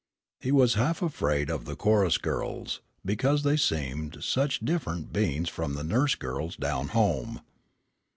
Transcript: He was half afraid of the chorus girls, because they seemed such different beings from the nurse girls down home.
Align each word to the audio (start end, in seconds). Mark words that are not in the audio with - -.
He 0.39 0.51
was 0.51 0.73
half 0.73 1.03
afraid 1.03 1.51
of 1.51 1.65
the 1.65 1.75
chorus 1.75 2.17
girls, 2.17 2.81
because 3.05 3.43
they 3.43 3.55
seemed 3.55 4.23
such 4.23 4.59
different 4.61 5.13
beings 5.13 5.47
from 5.47 5.75
the 5.75 5.83
nurse 5.83 6.15
girls 6.15 6.55
down 6.55 6.87
home. 6.87 7.41